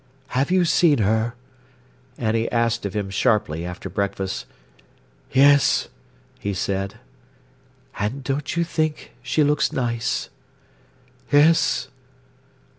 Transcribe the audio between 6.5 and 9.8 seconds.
said. "And don't you think she looks